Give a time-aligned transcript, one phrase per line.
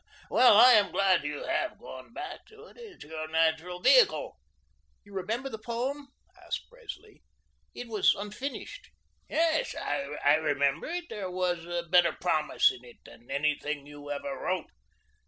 [0.31, 2.75] Well, I am glad you have gone back to it.
[2.77, 4.35] It is your natural vehicle."
[5.03, 6.07] "You remember the poem?"
[6.43, 7.21] asked Presley.
[7.75, 8.89] "It was unfinished."
[9.29, 11.05] "Yes, I remember it.
[11.07, 14.71] There was better promise in it than anything you ever wrote.